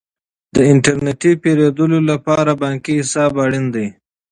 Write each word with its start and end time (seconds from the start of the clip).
د 0.55 0.57
انټرنیټي 0.71 1.31
پیرودلو 1.43 1.99
لپاره 2.11 2.51
بانکي 2.61 2.93
حساب 3.01 3.31
اړین 3.45 3.65
دی. 3.75 3.87